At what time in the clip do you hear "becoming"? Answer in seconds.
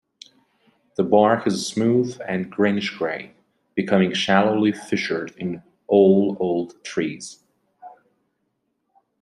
3.75-4.13